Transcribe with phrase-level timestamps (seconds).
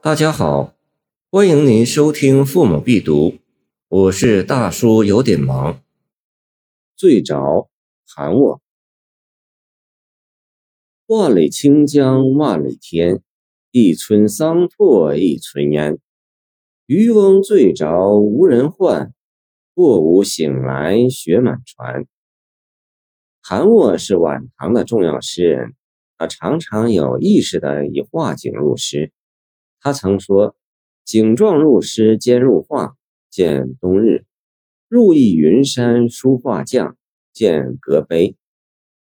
[0.00, 0.76] 大家好，
[1.28, 3.30] 欢迎您收听《父母必读》，
[3.88, 5.82] 我是大叔，有点忙。
[6.96, 7.68] 醉着，
[8.06, 8.62] 韩沃。
[11.06, 13.20] 万里清江万里天，
[13.72, 15.98] 一村桑拓一村烟。
[16.86, 19.12] 渔翁醉着无人唤，
[19.74, 22.06] 过午醒来雪满船。
[23.42, 25.74] 韩沃是晚唐的重要诗人，
[26.16, 29.12] 他常常有意识地以画景入诗。
[29.80, 30.56] 他曾说
[31.04, 32.96] ：“景状入诗兼入画，
[33.30, 34.24] 见冬日；
[34.88, 36.96] 入意云山书画匠，
[37.32, 38.36] 见阁碑。”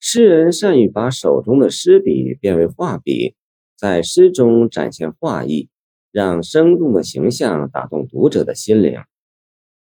[0.00, 3.36] 诗人善于把手中的诗笔变为画笔，
[3.76, 5.68] 在诗中展现画意，
[6.10, 9.00] 让生动的形象打动读者的心灵。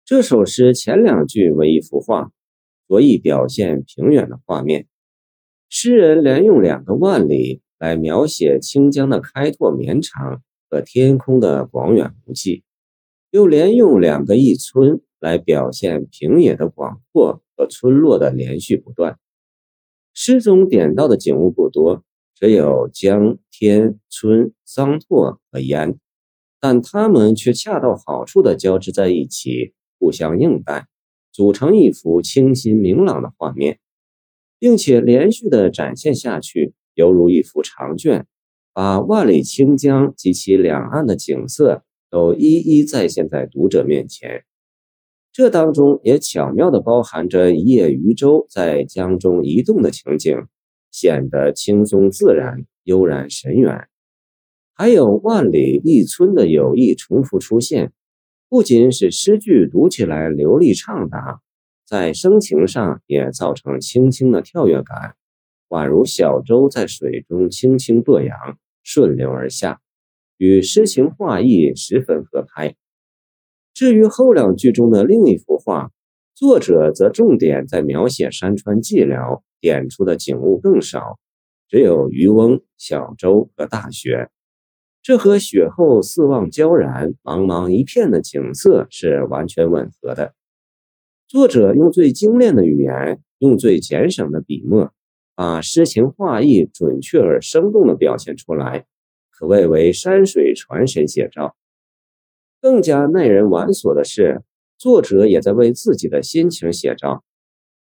[0.05, 2.31] 这首诗前两句为一幅画，
[2.87, 4.87] 着意表现平远的画面。
[5.69, 10.41] 诗人连用两个万里来描写清江的开拓绵长。
[10.73, 12.63] 和天空的广远无际，
[13.29, 19.19] 又连用两个一村来表现平野的广阔和村落的连续不断。
[20.15, 25.99] 诗中点到的景物不多，只有江、天、村、桑拓和烟，
[26.59, 30.87] 但它们却恰到好处地交织在一起，互相映带，
[31.31, 33.77] 组成一幅清新明朗的画面，
[34.57, 38.25] 并且连续地展现下去，犹如一幅长卷。
[38.73, 44.43] 把万里清江及其两岸的景色都一一再现在读者面前，
[45.31, 50.47] 这当中也巧妙地包含着一叶渔舟在江中移动的情景，
[50.89, 53.87] 显得轻松自然、悠然神远。
[54.73, 57.91] 还有万里一村的有意重复出现，
[58.49, 61.41] 不仅使诗句读起来流利畅达，
[61.85, 65.15] 在声情上也造成轻轻的跳跃感，
[65.69, 68.35] 宛如小舟在水中轻轻拨扬。
[68.83, 69.81] 顺流而下，
[70.37, 72.75] 与诗情画意十分合拍。
[73.73, 75.91] 至于后两句中的另一幅画，
[76.35, 81.17] 作者则重点在描写山川寂寥，点出的景物更少，
[81.67, 84.29] 只有渔翁、小舟和大雪。
[85.01, 90.33] 这和雪后四望交然、茫茫一片的景色是完全吻合的。
[91.27, 94.93] 作者用最精炼的语言，用最简省的笔墨。
[95.35, 98.85] 把诗情画意准确而生动地表现出来，
[99.31, 101.55] 可谓为山水传神写照。
[102.61, 104.41] 更加耐人玩索的是，
[104.77, 107.23] 作者也在为自己的心情写照。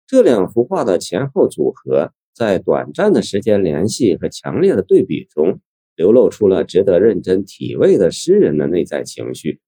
[0.06, 5.60] 这两幅画的前后组合，在短暂的时间联系和强烈的对比中，
[5.96, 9.60] 流露出了值得认真体味的诗人的内在情绪。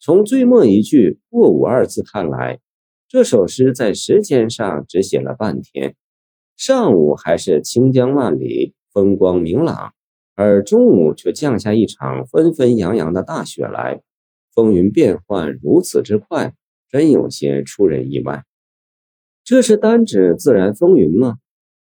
[0.00, 2.60] 从最末一句“过午”二字看来，
[3.08, 5.96] 这首诗在时间上只写了半天。
[6.56, 9.92] 上午还是清江万里，风光明朗，
[10.36, 14.02] 而中午却降下一场纷纷扬扬的大雪来，
[14.54, 16.54] 风云变幻如此之快，
[16.90, 18.44] 真有些出人意外。
[19.42, 21.38] 这是单指自然风云吗？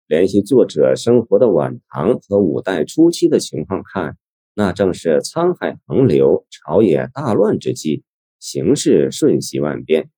[0.06, 4.18] 联系作者生活的晚唐和五代初期的情况看，
[4.54, 8.04] 那正是沧海横流、朝野大乱之际，
[8.40, 10.10] 形势瞬息万变。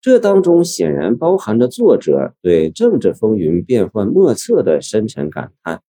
[0.00, 5.82] 这当中显然包含着作者对政治风云变幻莫测的深沉感叹。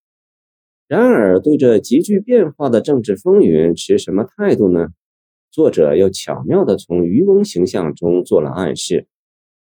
[0.87, 4.87] 然而，对这急剧变化的政治风云持什么态度呢？
[5.51, 9.07] 作者又巧妙地从渔翁形象中做了暗示。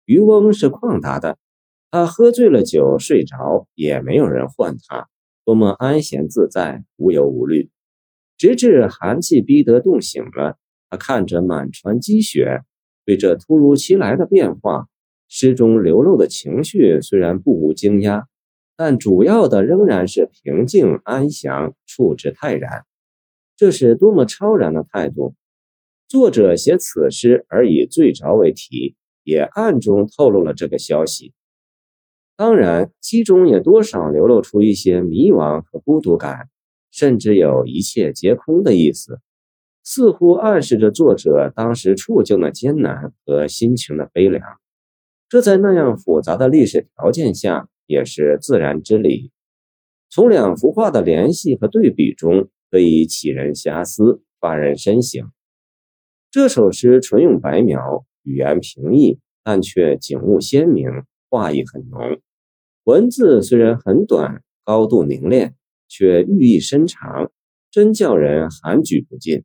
[0.04, 1.38] 渔翁是旷达的，
[1.92, 5.08] 他喝醉了酒睡着，也没有人唤他，
[5.44, 7.70] 多么安闲自在，无忧无虑。
[8.36, 10.58] 直至寒气逼得冻醒了，
[10.90, 12.62] 他看着满船积雪。
[13.04, 14.88] 对这突如其来的变化，
[15.28, 18.24] 诗中流露的情绪虽然不无惊讶，
[18.76, 22.84] 但主要的仍然是平静安详，处之泰然。
[23.56, 25.34] 这是多么超然的态度！
[26.08, 31.32] 作者写此诗而以醉着为题，也暗中透露了这个消息。
[32.36, 36.48] 当然，其中也多少流露出一些迷茫和孤独感，
[36.90, 39.20] 甚至有一切皆空的意思。
[39.84, 44.42] 似乎暗示着作者当时处境的艰难和心情的悲凉，
[45.28, 49.30] 这在那样复杂的历史条件下也是自然之理。
[50.08, 55.30] 从两幅画的联系和对比中，可以启人遐思，发人深省。
[56.30, 60.88] 这首诗纯用白描，语言平易，但却景物鲜明，
[61.28, 62.20] 画意很浓。
[62.84, 65.54] 文字虽然很短，高度凝练，
[65.88, 67.30] 却寓意深长，
[67.70, 69.44] 真叫人含举不尽。